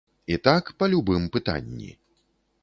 І 0.35 0.37
так 0.47 0.71
па 0.79 0.89
любым 0.93 1.29
пытанні. 1.37 1.93